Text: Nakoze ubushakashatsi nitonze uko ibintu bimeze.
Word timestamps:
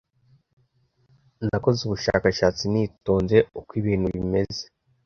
Nakoze 1.47 1.79
ubushakashatsi 1.83 2.63
nitonze 2.73 3.37
uko 3.59 3.71
ibintu 3.81 4.07
bimeze. 4.15 4.63